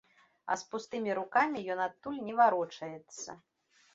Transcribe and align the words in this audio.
А 0.53 0.55
з 0.61 0.71
пустымі 0.71 1.15
рукамі 1.19 1.59
ён 1.75 1.79
адтуль 1.87 2.17
не 2.29 2.33
варочаецца. 2.39 3.29